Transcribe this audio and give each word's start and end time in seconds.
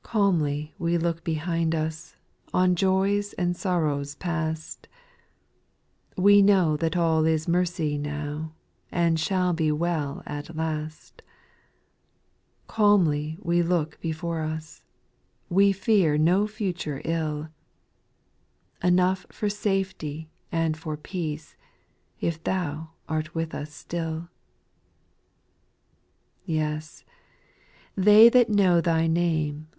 C. 0.00 0.10
Calmly 0.10 0.74
we 0.78 0.96
look 0.96 1.22
behind 1.22 1.74
us, 1.74 2.16
on 2.54 2.74
jojs 2.74 3.34
and 3.36 3.54
sor 3.54 3.82
rows 3.82 4.14
past, 4.14 4.88
We 6.16 6.40
know 6.40 6.78
that 6.78 6.96
all 6.96 7.26
is 7.26 7.46
mercy 7.46 7.98
now, 7.98 8.54
and 8.90 9.20
shall 9.20 9.52
be 9.52 9.70
well 9.70 10.22
at 10.24 10.56
last; 10.56 11.20
Calmlv 12.70 13.36
we 13.44 13.60
look 13.62 14.00
before 14.00 14.40
us,— 14.40 14.82
we 15.50 15.72
fear 15.72 16.16
no 16.16 16.46
future 16.46 17.02
ill, 17.04 17.50
Enough 18.82 19.26
for 19.28 19.50
safety 19.50 20.30
and 20.50 20.74
for 20.78 20.96
peace, 20.96 21.54
if 22.18 22.36
Thau 22.42 22.92
art 23.10 23.34
with 23.34 23.54
us 23.54 23.74
still. 23.74 24.28
7 26.46 26.46
Yes," 26.46 27.04
they 27.94 28.30
that 28.30 28.48
know 28.48 28.80
Thy 28.80 29.06
name. 29.06 29.66